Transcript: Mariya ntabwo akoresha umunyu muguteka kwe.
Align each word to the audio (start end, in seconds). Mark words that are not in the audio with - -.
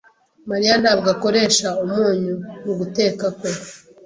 Mariya 0.49 0.75
ntabwo 0.81 1.07
akoresha 1.15 1.67
umunyu 1.85 2.33
muguteka 2.63 3.25
kwe. 3.37 3.51